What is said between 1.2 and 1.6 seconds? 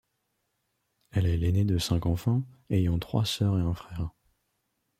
est